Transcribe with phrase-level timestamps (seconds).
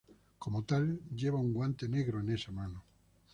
[0.39, 2.83] Como tal, lleva un guante negro en esa mano.